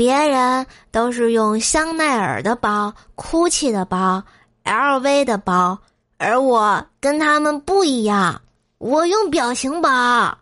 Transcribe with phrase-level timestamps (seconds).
[0.00, 4.24] 别人都是用香奈儿的包、GUCCI 的包、
[4.64, 5.78] LV 的包，
[6.16, 8.40] 而我跟他们不一样，
[8.78, 9.90] 我用表情包。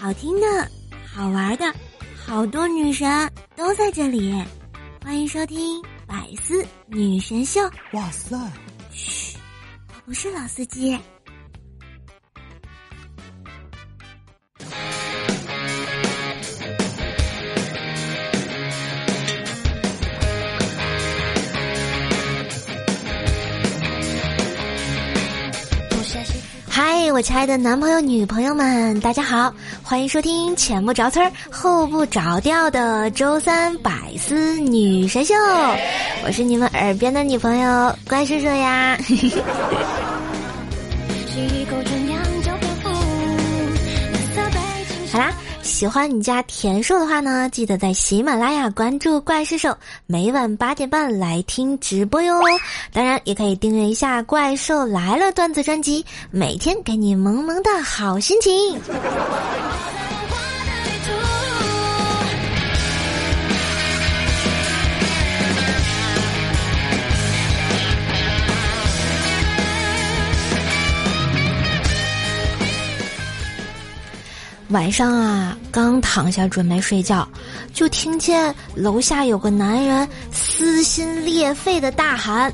[0.00, 0.46] 好听的，
[1.14, 1.70] 好玩的，
[2.26, 4.42] 好多女神都在这里，
[5.04, 7.60] 欢迎收听《百思女神秀》。
[7.92, 8.34] 哇塞！
[8.90, 9.36] 嘘，
[9.88, 10.98] 我不是老司机。
[26.76, 35.32] 嗨，我亲爱的男朋友、女朋友们，大家好，欢迎收听前不着村后不着调的周三百思女神秀，
[36.26, 38.98] 我是你们耳边的女朋友关叔叔呀。
[45.12, 45.32] 好啦。
[45.64, 49.74] 喜欢你家田硕的话呢，记得在喜马拉雅关注怪兽兽，
[50.06, 52.38] 每晚八点半来听直播哟。
[52.92, 58.52] 当然，也可以订阅一下《怪兽来了》段子专辑，每天给你萌萌的好心情。
[74.70, 77.28] 晚上啊，刚躺下准备睡觉，
[77.74, 82.52] 就听见楼下有个男人撕心裂肺的大喊：“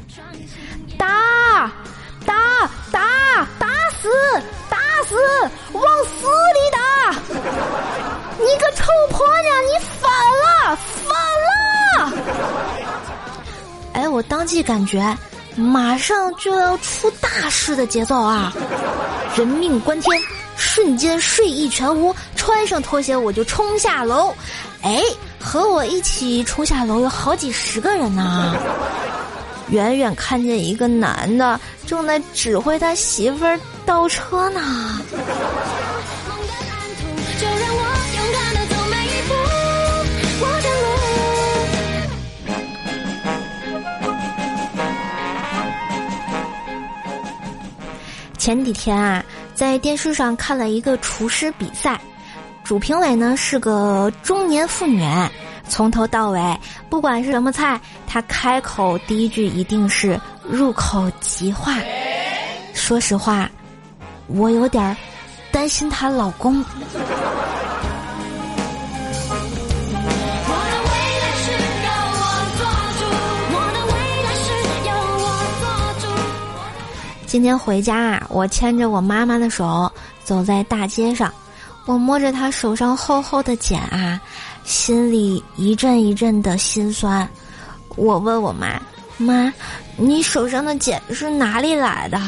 [0.98, 1.70] 打，
[2.26, 3.68] 打，打，打
[4.02, 4.08] 死，
[4.68, 5.14] 打死，
[5.72, 7.14] 往死里打！
[8.38, 10.10] 你个臭婆娘，你反
[10.42, 11.14] 了，反
[11.46, 12.12] 了！”
[13.94, 15.16] 哎，我当即感觉
[15.54, 18.52] 马上就要出大事的节奏啊，
[19.36, 20.20] 人命关天。
[20.60, 24.32] 瞬间睡意全无，穿上拖鞋我就冲下楼。
[24.82, 25.02] 哎，
[25.40, 28.54] 和我一起冲下楼有好几十个人呢。
[29.70, 35.00] 远远看见一个男的正在指挥他媳妇儿倒车呢。
[48.36, 49.24] 前几天啊。
[49.60, 52.00] 在电视上看了一个厨师比赛，
[52.64, 55.04] 主评委呢是个中年妇女，
[55.68, 56.40] 从头到尾
[56.88, 61.74] 不管是什么菜，她开口第一句一定是入口即化。
[62.72, 63.50] 说实话，
[64.28, 64.96] 我有点
[65.52, 66.64] 担心她老公。
[77.30, 79.88] 今天回家啊，我牵着我妈妈的手
[80.24, 81.32] 走在大街上，
[81.86, 84.20] 我摸着她手上厚厚的茧啊，
[84.64, 87.30] 心里一阵一阵的心酸。
[87.94, 88.82] 我问我妈
[89.16, 89.54] ：“妈，
[89.96, 92.20] 你手上的茧是哪里来的？”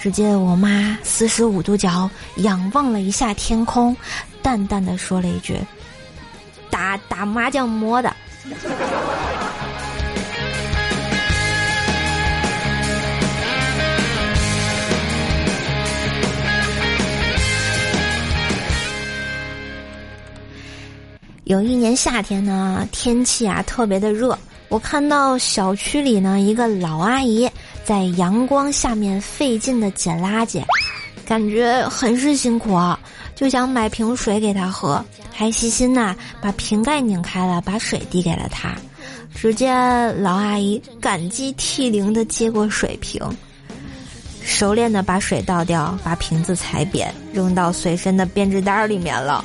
[0.00, 3.96] 只见我妈四十五度角仰望了一下天空，
[4.42, 5.56] 淡淡的说了一句
[6.68, 8.12] ：“打打麻将摸的。”
[21.44, 24.36] 有一年夏天呢，天气啊特别的热，
[24.70, 27.46] 我看到小区里呢一个老阿姨
[27.84, 30.62] 在阳光下面费劲的捡垃圾，
[31.26, 32.98] 感觉很是辛苦啊，
[33.34, 38.74] 就想买瓶水给她喝，还细心呐把瓶盖拧开了，把水递给了她。
[39.34, 43.20] 只见老阿姨感激涕零的接过水瓶，
[44.42, 49.44] 熟练的把水倒掉，把瓶子踩扁，扔到随身的编织袋里面了。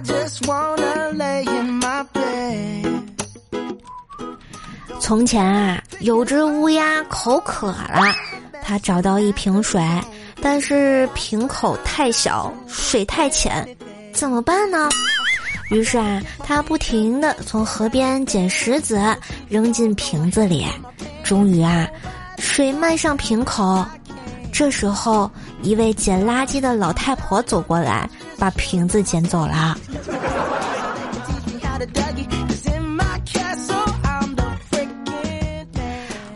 [0.00, 3.02] Just wanna lay in my bed
[5.00, 8.14] 从前啊，有只乌鸦口渴了，
[8.62, 9.82] 它找到一瓶水，
[10.40, 13.66] 但是瓶口太小，水太浅，
[14.12, 14.88] 怎么办呢？
[15.70, 19.00] 于是啊，它不停的从河边捡石子
[19.48, 20.66] 扔进瓶子里，
[21.24, 21.88] 终于啊，
[22.38, 23.84] 水漫上瓶口。
[24.52, 25.30] 这时候，
[25.62, 28.08] 一位捡垃圾的老太婆走过来，
[28.38, 29.76] 把瓶子捡走了。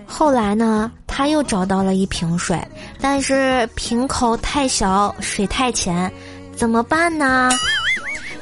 [0.07, 2.59] 后来呢，他又找到了一瓶水，
[3.01, 6.11] 但是瓶口太小，水太浅，
[6.55, 7.51] 怎么办呢？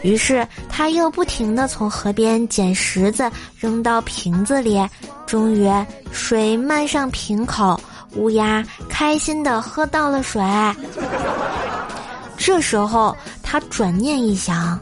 [0.02, 4.80] 于是他又不停地从河边捡石子扔到瓶子里，
[5.26, 5.70] 终于
[6.10, 7.80] 水漫上瓶口，
[8.14, 10.42] 乌鸦开心地喝到了水。
[12.36, 14.78] 这时候他转念一想，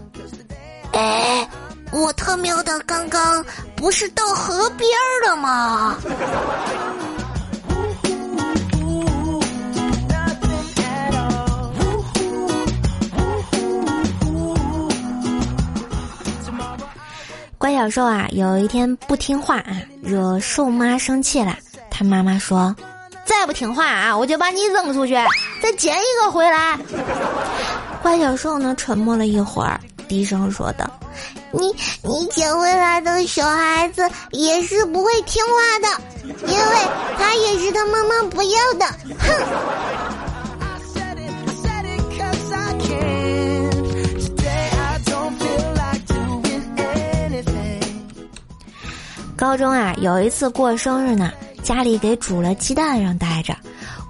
[0.93, 1.49] 哎，
[1.93, 3.44] 我特喵的刚刚
[3.77, 4.88] 不是到河边
[5.27, 5.97] 了吗？
[17.59, 21.55] 乖小兽啊，有一天不听话啊，惹兽妈生气了。
[21.91, 22.75] 他妈妈说
[23.31, 25.15] ：“再不听话啊，我就把你扔出去，
[25.62, 26.77] 再捡一个回来。”
[28.03, 30.85] 乖小兽呢，沉默了一会儿，低声说道
[31.53, 31.73] ：“你
[32.03, 35.88] 你捡回来的小孩子也是不会听话的，
[36.49, 36.77] 因为
[37.17, 38.87] 他也是他妈妈不要的。”
[39.21, 39.31] 哼。
[49.37, 53.55] 高中啊，有一次过生日呢，家里给煮了鸡蛋让带着，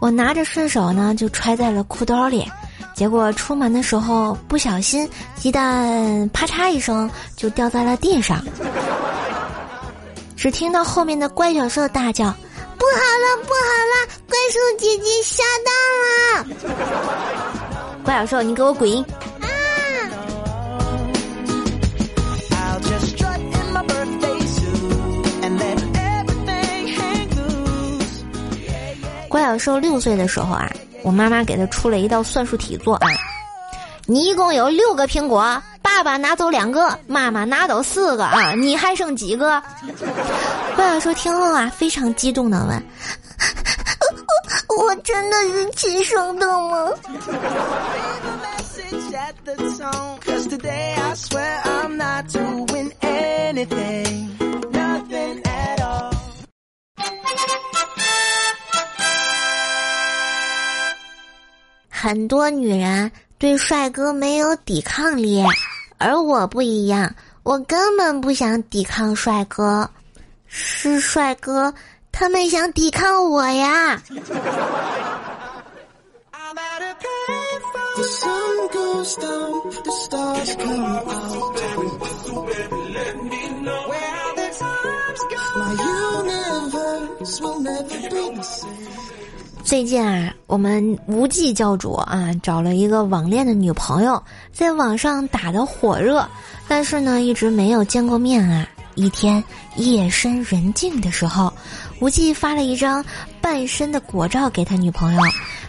[0.00, 2.47] 我拿着顺手呢就揣在了裤兜里，
[2.94, 8.43] 结果出门的时候不小心，鸡蛋啪嚓一声就掉在了地上，
[10.37, 12.26] 只听到后面的怪小兽大叫
[12.79, 15.70] ：“不好了，不好了，怪兽姐姐下蛋
[16.06, 16.81] 了！”
[18.05, 19.05] 怪小兽，你给我滚！
[29.30, 30.68] 乖小兽六岁的时候啊，
[31.04, 33.08] 我妈妈给他出了一道算术题做啊。
[34.06, 39.62] 你一共有六个苹果，爸爸拿走两个，妈妈拿走四个啊，你还剩几个？
[40.74, 42.84] 乖小兽听后啊，非常激动的问
[44.76, 46.88] ：“我真的是亲生的吗？”
[62.02, 65.44] 很多女人对帅哥没有抵抗力，
[65.99, 69.91] 而我不一样，我根本不想抵抗帅哥，
[70.47, 71.75] 是帅哥
[72.11, 74.00] 他们想抵抗我呀。
[89.70, 94.20] 最近啊，我们无忌教主啊找了一个网恋的女朋友，
[94.52, 96.28] 在网上打的火热，
[96.67, 98.67] 但是呢一直没有见过面啊。
[98.96, 99.43] 一天
[99.76, 101.52] 夜深人静的时候，
[102.00, 103.05] 无忌发了一张
[103.40, 105.22] 半身的果照给他女朋友，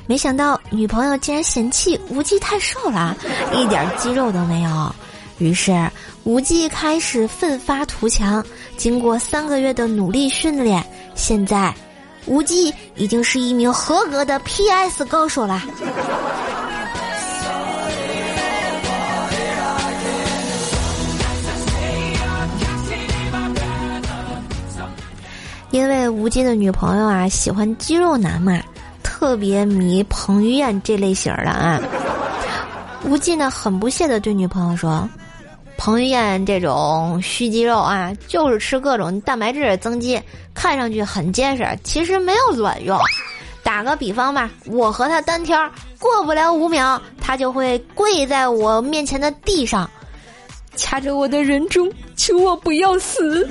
[0.08, 3.16] 没想到女朋友竟然嫌弃无忌太瘦了，
[3.54, 4.96] 一点肌肉都没有。
[5.38, 5.88] 于是
[6.24, 8.44] 无忌开始奋发图强，
[8.78, 10.84] 经过三个月的努力训练，
[11.14, 11.72] 现在。
[12.26, 15.62] 无忌已经是一名合格的 PS 高手了。
[25.72, 28.62] 因为无忌的女朋友啊喜欢肌肉男嘛，
[29.04, 31.80] 特别迷彭于晏这类型的啊。
[33.06, 35.10] 无忌呢很不屑的对女朋友说。
[35.84, 40.22] 彭于晏这种虚肌肉啊，就是吃各种蛋白质增肌，
[40.54, 42.96] 看上去很结实，其实没有卵用。
[43.64, 45.60] 打个比方吧，我和他单挑，
[45.98, 49.90] 过不了五秒，他就会跪在我面前的地上，
[50.76, 53.50] 掐着我的人中，求我不要死。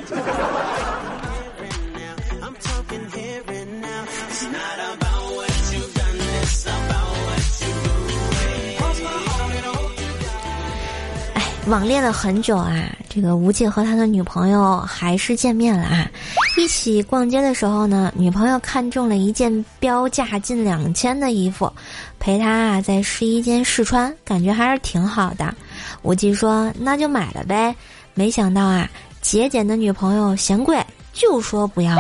[11.71, 16.11] 网恋了很久啊，这个吴忌和他的女朋友还是见面了啊。
[16.59, 21.73] 一起逛街的时候呢，女朋友看中了一件标价近两千的衣服，
[22.19, 25.55] 陪他啊在试衣间试穿，感觉还是挺好的。
[26.03, 27.73] 吴忌说：“那就买了呗。”
[28.15, 31.97] 没想到啊，节俭的女朋友嫌贵，就说不要。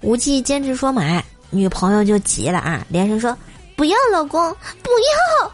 [0.00, 3.38] 吴忌坚持说买，女朋友就急了啊，连声说。
[3.76, 5.52] 不要，老公，不要！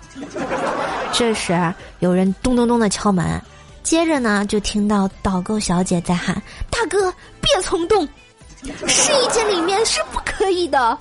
[1.12, 1.52] 这时
[1.98, 3.42] 有人咚咚咚的敲门，
[3.82, 8.08] 接着呢就听到导购小姐在喊：“大哥，别冲动，
[8.86, 10.96] 试衣间里面是不可以的。”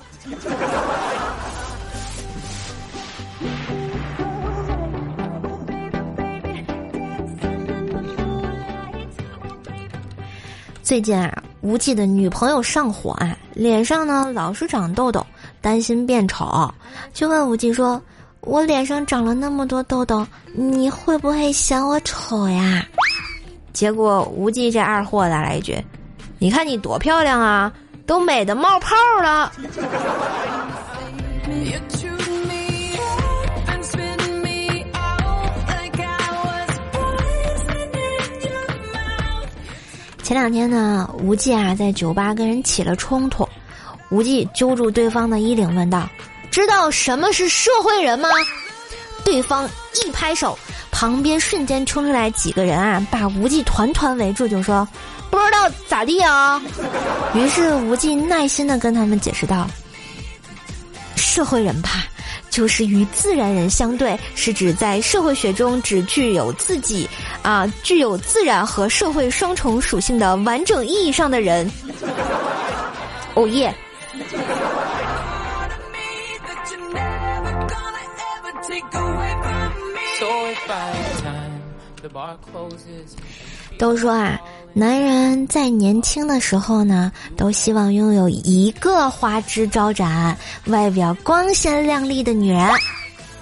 [10.82, 15.24] 最近啊，无忌的女朋友上火啊，脸上呢老是长痘痘。
[15.62, 16.68] 担心变丑，
[17.14, 18.02] 就问无忌说
[18.42, 22.84] ：“我脸上长了那么多痘痘，你会不会嫌我丑呀？
[23.72, 25.82] 结果无忌这二货来了一句
[26.38, 27.72] ：“你看你多漂亮啊，
[28.04, 29.52] 都美的冒泡了。
[40.22, 43.46] ”前两天呢，无忌啊在酒吧跟人起了冲突，
[44.12, 46.06] 无忌揪住对方的衣领问道
[46.52, 48.28] ：“知道什么是社会人吗？”
[49.24, 49.66] 对方
[50.04, 50.58] 一拍手，
[50.90, 54.86] 旁边瞬间冲出来几个人啊，把无忌团团围住，就说
[55.30, 56.60] ：“不知道咋地啊？”
[57.34, 59.66] 于是无忌耐心的跟他们解释道
[61.16, 62.04] ：“社会人吧。”
[62.50, 67.08] 就是与自然人相对，是指在社会学中只具有自己
[67.40, 71.66] 啊具有自然和社会双重属性的完整意义上的人。
[73.34, 73.74] 哦耶！
[83.78, 84.38] 都说啊，
[84.74, 92.68] 男人在年轻的时候呢，都希望拥有一个花枝招展、外表光鲜亮丽的女人。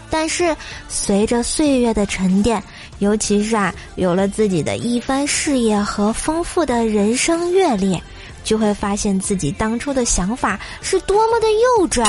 [0.08, 0.56] 但是
[0.88, 2.62] 随着岁月的沉淀，
[3.00, 8.00] 尤其是啊，有了自己的一番事业和丰富的人生阅历，
[8.44, 12.04] 就会发现自己当初的想法是多么的幼稚。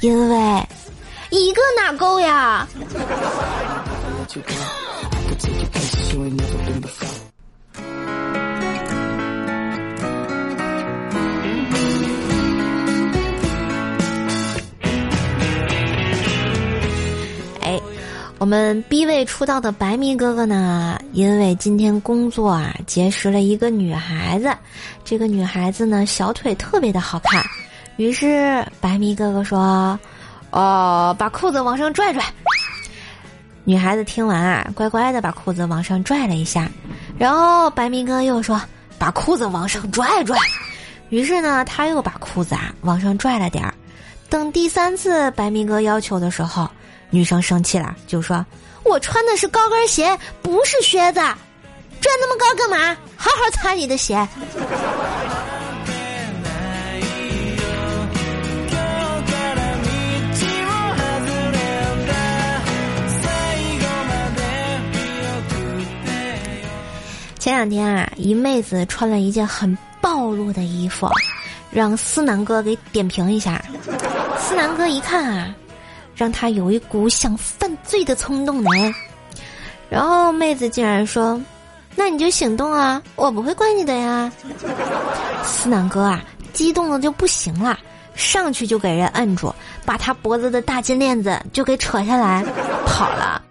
[0.00, 0.68] 因为
[1.30, 2.68] 一个哪够呀？
[18.44, 24.54] 我们 B 位出道的白迷哥哥呢，因为今天工作啊，结识了一个女孩子。
[25.02, 27.42] 这个女孩子呢，小腿特别的好看。
[27.96, 29.98] 于是白迷哥哥说
[30.52, 32.22] ：“哦，把裤子往上拽拽。”
[33.64, 36.70] 女孩子听完啊，乖乖的把裤子往上拽了一下，
[37.16, 38.60] 然后白明哥又说
[39.00, 40.36] ：“把裤子往上拽拽。”
[41.08, 43.72] 于是呢，他又把裤子啊往上拽了点儿。
[44.28, 46.68] 等第三次白明哥要求的时候，
[47.14, 48.44] 女生生气了，就说
[48.82, 51.20] ：“我穿的是高跟鞋，不是靴子，
[52.00, 52.96] 拽那么高干嘛？
[53.16, 54.26] 好好擦你的鞋。”
[67.38, 71.08] 前两天啊，一妹子穿了一件很暴露的衣服，
[71.70, 73.62] 让思南哥给点评一下。
[74.40, 75.54] 思南哥一看啊，
[76.14, 78.70] 让他有一股想犯罪的冲动呢。
[79.88, 81.40] 然后妹子竟然说
[81.94, 84.32] ：“那你就行动啊，我不会怪你的呀。
[85.44, 87.78] ”思南哥啊，激动的就不行了，
[88.14, 89.54] 上去就给人摁住，
[89.84, 92.44] 把他脖子的大金链子就给扯下来，
[92.86, 93.42] 跑了。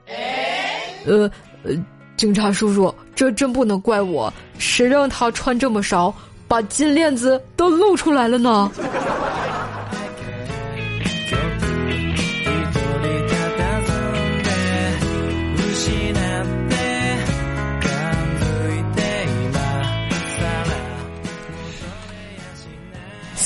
[1.05, 1.29] 呃
[1.63, 1.71] 呃。
[2.15, 6.13] 警察叔叔，这真不能怪我，谁让他穿这么少，
[6.47, 8.71] 把金链子都露出来了呢？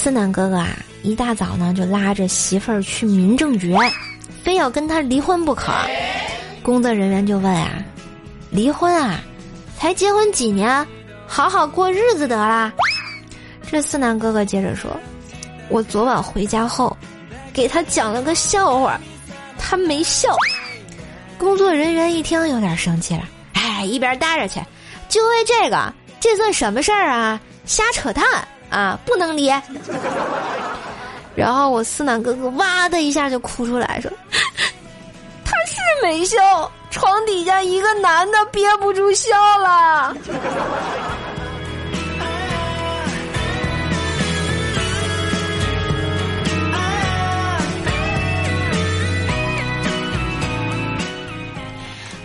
[0.08, 0.70] 思南哥哥啊，
[1.04, 3.76] 一大早呢就拉着媳妇儿去民政局，
[4.42, 5.74] 非要跟他离婚不可。
[6.64, 7.84] 工作人员就问啊。
[8.50, 9.20] 离婚啊？
[9.78, 10.88] 才结婚几年，
[11.28, 12.72] 好好过日子得啦。
[13.70, 14.90] 这思南哥哥接着说
[15.68, 16.96] ：“我昨晚回家后，
[17.52, 18.98] 给他讲了个笑话，
[19.60, 20.34] 他没笑。”
[21.38, 24.62] 工作人员一听有点生气了：“哎，一边待着去！
[25.10, 27.38] 就为这个，这算什么事儿啊？
[27.66, 28.24] 瞎扯淡
[28.70, 29.00] 啊！
[29.06, 29.52] 不能离。”
[31.36, 34.12] 然后我思南哥哥哇的一下就哭出来，说
[35.46, 36.38] ：“他是没笑。”
[36.90, 40.16] 床底下一个男的憋不住笑了。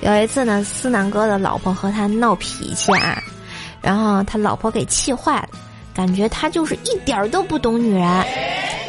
[0.01, 3.23] 有一次呢，思南哥的老婆和他闹脾气啊，
[3.83, 5.49] 然后他老婆给气坏了，
[5.95, 8.25] 感觉他就是一点儿都不懂女人。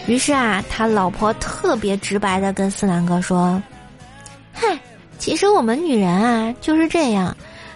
[0.07, 3.61] 于是啊，他老婆特别直白的跟思南哥说
[4.53, 4.77] ：“嗨。”
[5.19, 7.33] 其实我们女人啊就是这样，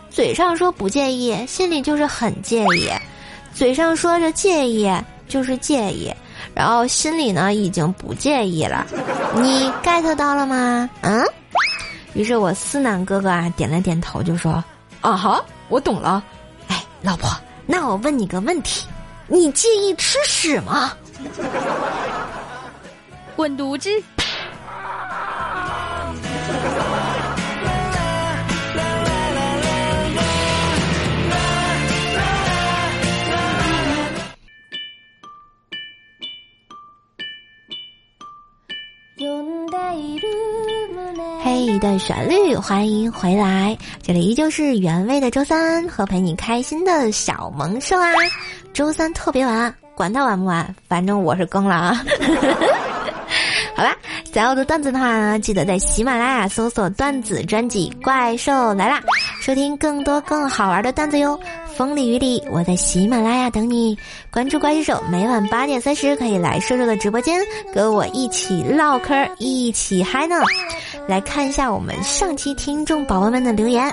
[0.09, 2.91] 嘴上说不介意，心里就是很介意；
[3.53, 4.91] 嘴上说着介意，
[5.29, 6.13] 就是介意，
[6.53, 8.85] 然后心里呢已经不介意了。
[9.35, 10.89] 你 get 到了吗？
[11.01, 11.23] 嗯。
[12.13, 14.61] 于是我思南哥哥啊点了点头，就说
[14.99, 16.21] ：“啊哈，我懂了。”
[16.67, 17.29] 哎，老婆，
[17.65, 18.85] 那我问你个问题，
[19.27, 20.93] 你介意吃屎吗？
[23.35, 23.89] 滚犊子！
[41.77, 43.77] 一段旋律，欢迎回来！
[44.01, 48.11] 这里依旧是原味的周三和陪你开心的小萌兽啊。
[48.73, 52.03] 周三特别晚，管它晚不晚，反正我是更了啊。
[53.77, 53.95] 好啦，
[54.33, 58.99] 想要的段子的话呢，记得在喜马拉雅搜索段子专辑《怪兽来啦》，
[59.39, 61.39] 收听更多更好玩的段子哟。
[61.75, 63.95] 风里雨里，我在喜马拉雅等你。
[64.31, 67.39] 关注怪兽手，每晚八点三十可以来瘦瘦的直播间，
[67.71, 70.37] 跟我一起唠嗑，一起嗨呢。
[71.07, 73.89] 来看一下我们上期听众宝宝们的留言。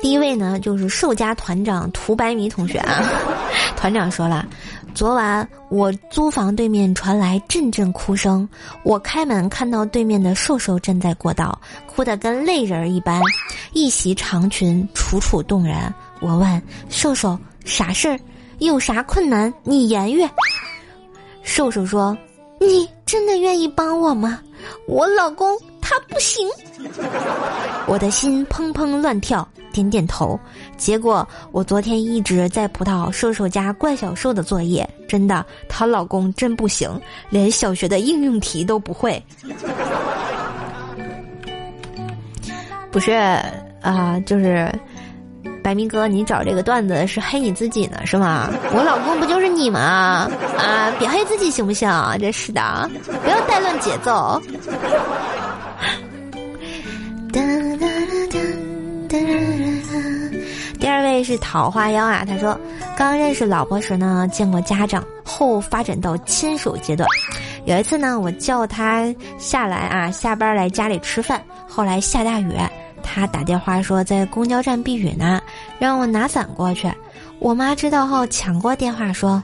[0.00, 3.02] 第一位呢，就是兽家团长涂白米同学啊。
[3.76, 4.46] 团长说了。
[4.94, 8.48] 昨晚我租房对面传来阵阵哭声，
[8.84, 13.20] 我开门看到对面的瘦瘦站在过道，哭得跟泪人一般，
[13.72, 15.92] 一袭长裙楚楚动人。
[16.20, 18.18] 我问瘦瘦啥事儿，
[18.60, 20.26] 有啥困难你言语。
[21.42, 22.16] 瘦瘦说
[22.60, 24.40] ：“你真的愿意帮我吗？
[24.86, 26.48] 我老公他不行。”
[27.86, 29.46] 我的心砰砰乱跳。
[29.72, 30.38] 点点头，
[30.76, 36.88] 结果我昨天一直在葡萄瘦瘦家怪小兽的作业，真的，她老公真不行，
[37.28, 39.20] 连小学的应用题都不会。
[42.92, 43.10] 不是
[43.80, 44.72] 啊，就是
[45.64, 48.50] 白明哥，你找这个段子是黑你自己呢，是吗？
[48.74, 50.30] 我老公不就是你吗？
[50.58, 51.88] 啊，别黑自己行不行？
[52.20, 52.90] 真是的，
[53.22, 54.38] 不要带乱节奏。
[57.32, 57.40] 哒
[57.80, 57.86] 哒
[58.30, 58.38] 哒
[59.08, 59.18] 哒。
[60.78, 62.60] 第二位是桃花妖啊，他说，
[62.94, 67.08] 刚认识老婆时呢，见过家长，后发展到牵手阶段。
[67.64, 69.02] 有一次呢，我叫他
[69.38, 71.42] 下来啊，下班来家里吃饭。
[71.66, 72.52] 后来下大雨，
[73.04, 75.40] 他打电话说在公交站避雨呢，
[75.78, 76.90] 让我拿伞过去。
[77.38, 79.42] 我妈知道后抢过电话说：“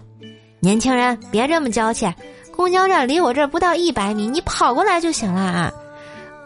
[0.59, 2.12] 年轻人别这么娇气，
[2.57, 5.73] 公交站离我这儿不到一百米，你跑过来就行了啊。”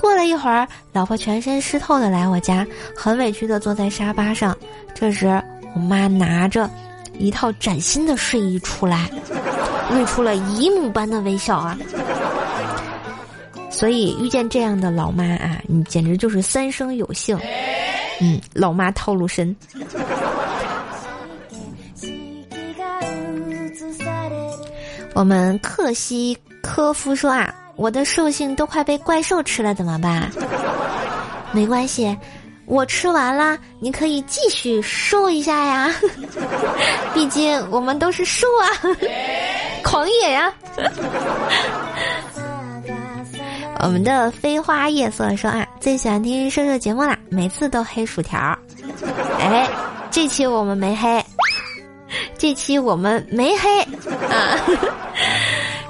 [0.00, 4.54] 过了一会儿，老婆全身湿透的来我家，很委屈的坐在沙发上。
[4.92, 5.42] 这时，
[5.74, 6.68] 我妈拿着
[7.18, 9.08] 一套崭新的睡衣出来，
[9.90, 11.78] 露出了姨母般的微笑啊！
[13.84, 17.38] 所以遇见这样的老妈啊，你简直就是三生有幸。
[18.18, 19.54] 嗯，老妈套路深。
[25.12, 27.54] 我们克西科夫说啊。
[27.76, 30.30] 我的兽性都快被怪兽吃了，怎么办？
[31.52, 32.16] 没关系，
[32.64, 35.94] 我吃完了，你可以继续瘦一下呀。
[37.12, 38.66] 毕竟我们都是兽啊，
[39.84, 40.50] 狂野呀。
[43.84, 48.58] 我们的飞花夜色说啊，最喜欢听瘦瘦节目啦，每次都黑薯条。
[49.38, 49.68] 哎，
[50.10, 51.22] 这期我们没黑，
[52.38, 54.58] 这期我们没黑啊。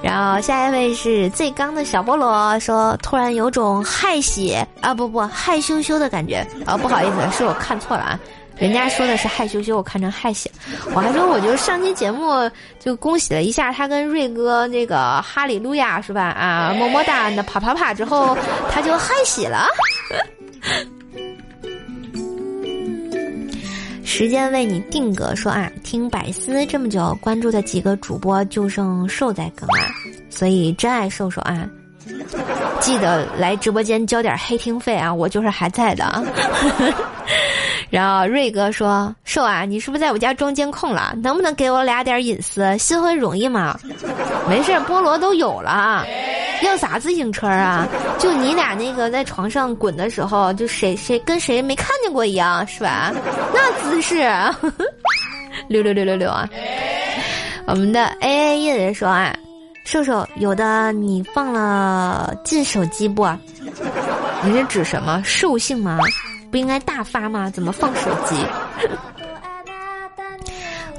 [0.05, 8.21] 然后下一位是最刚的小菠萝说：“突然有种害喜啊，不不害羞羞的感觉啊，不好意思，是我看错了啊，
[8.59, 10.51] 人家说的是害羞羞，我看成害喜，
[10.95, 16.21] 我还说我就上期节目就恭喜了一下他跟瑞哥那个哈利路亚是吧？
[16.21, 18.37] 啊，么么哒，那啪啪啪之后
[18.71, 19.67] 他就害喜了。”
[24.05, 29.91] 时间为你定格，说啊，听百思这么久，关注的几个主播就剩瘦在哥啊，
[30.31, 31.69] 所以真爱瘦瘦啊，
[32.81, 36.23] 记得来直播间交点黑听费啊，我就是还在的啊。
[37.95, 41.15] 然后瑞哥说，瘦啊，你是不是在我家装监控了？
[41.23, 42.77] 能不能给我俩点隐私？
[42.77, 43.79] 新婚容易吗？
[44.49, 46.05] 没事，菠萝都有了。
[46.63, 47.87] 要啥自行车啊？
[48.19, 53.13] 就你俩那个在床上滚的时候，就谁谁跟谁没看见过一样，是吧？
[53.55, 54.29] 那姿势，
[55.71, 56.51] 六六六六六啊！
[57.65, 59.33] 我们的 A A 一人说啊，
[59.85, 63.25] 瘦瘦有的你放了进手机不？
[64.43, 66.01] 你是指什么兽性吗？
[66.55, 67.51] 不应该大发吗？
[67.51, 68.37] 怎么放手机？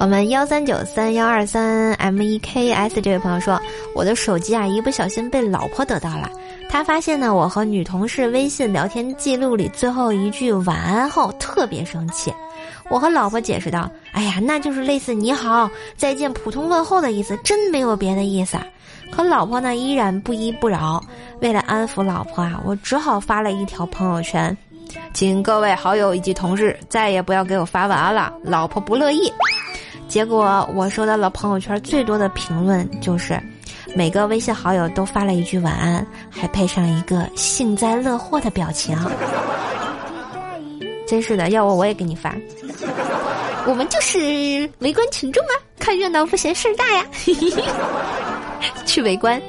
[0.01, 3.57] 我们幺三九三幺二三 M E K S 这位朋友说，
[3.95, 6.29] 我的手机啊，一不小心被老婆得到了。
[6.69, 12.33] 他发现呢，我和女同事微信聊天记录里最后一句晚安后，特别生气。
[12.89, 18.57] 我和老婆解释道：“哎呀，那就是类似你好、再见、普通问候的意思，真没有别的意思。”
[19.09, 21.01] 可老婆呢，依然不依不饶。
[21.39, 24.55] 为了安抚老婆啊，我只好发了一条朋友圈，
[25.15, 29.31] 请各位好友以及同事再也不要给我发晚安了，老婆不乐意。
[30.09, 33.41] 结果我收到了朋友圈最多的评论就是
[33.95, 38.93] ：“每个微信好友都发了一句晚安，还配上一个幸灾乐祸的表情。
[41.07, 42.35] 真是的，要我我也给你发。
[43.65, 47.05] 我们就是围观群众啊，看热闹不嫌事儿大呀。
[48.85, 49.41] 去围观。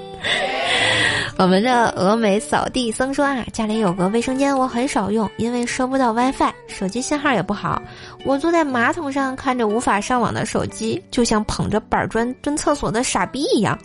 [1.39, 7.81] 我们的峨眉扫地僧说啊，家里有个卫生间，我很少用，因为收不到 WiFi，手机信号也不好。
[8.25, 13.79] 我坐在马桶上看着无法上网的手机，就像捧着板砖蹲厕所的傻逼一样。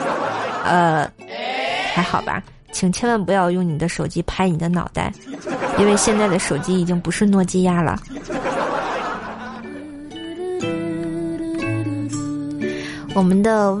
[0.64, 1.10] 呃，
[1.94, 5.10] 还好吧，请千万不要用你的手机拍你的脑袋，
[5.78, 7.98] 因为现在的手机已经不是诺基亚了。
[13.14, 13.72] 我们的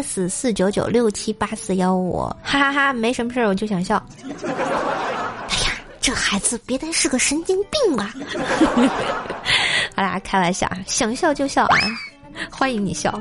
[0.00, 4.02] x 四九九六七八四幺五，哈哈哈，没什么事儿，我就想笑。
[4.24, 8.14] 哎呀，这孩子别单是个神经病吧？
[9.94, 11.78] 好啦，开玩笑啊，想笑就笑啊，
[12.50, 13.20] 欢迎你笑。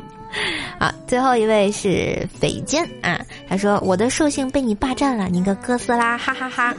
[0.79, 6.73] 啊，最后一位是匪坚啊，他说我的兽性被你霸占了，你个哥斯拉，哈哈哈。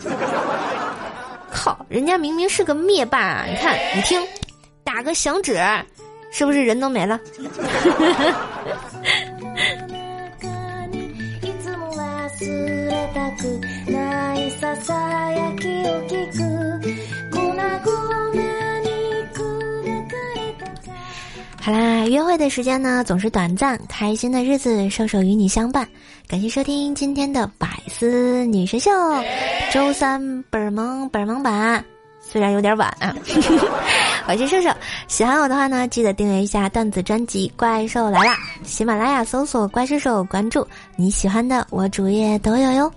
[1.50, 4.26] 靠，人家明明是个灭霸，你看，你听，
[4.82, 5.60] 打个响指。
[6.34, 7.20] 是不是人都没了？
[21.64, 25.86] 好啦，约会的时间呢总是短暂，开心的日子，瘦瘦与你相伴。
[26.26, 28.90] 感谢收听今天的百思女神秀，
[29.72, 31.84] 周三本萌本萌版。
[32.20, 33.14] 虽然有点晚啊，
[34.26, 34.70] 我是瘦瘦，
[35.06, 38.34] 喜欢我的话呢，记得订阅一下段子专辑《怪兽来啦》，
[38.66, 42.92] 喜马拉雅搜索“怪兽兽”，关注你喜欢的，我主页都有哟。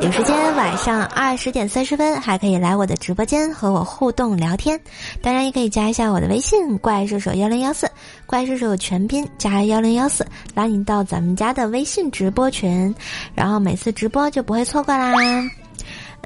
[0.00, 4.78] 有时间晚上二十点三十分还可以来我的直播间和我互动聊天，
[5.22, 7.90] 当然也可以加一下我的微信“怪兽手幺零幺四”，
[8.26, 12.94] 怪兽手全拼加幺零幺四，拉你到咱们家的微信直播群，
[13.34, 15.12] 然后每次直播就不会错过啦。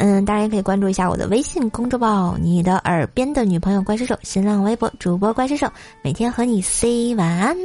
[0.05, 5.71] 嗯，当然也可以关注一下我的微信公众号“你的耳边的女朋友怪兽手”，新浪微博主播怪兽手，
[6.03, 7.57] 每天和你 say 晚安。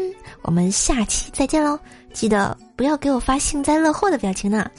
[0.43, 1.79] 我们下期再见喽！
[2.13, 4.69] 记得不要给我发幸灾乐祸的表情呢。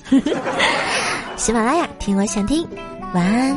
[1.37, 2.65] 喜马拉雅听我想听，
[3.13, 3.57] 晚安。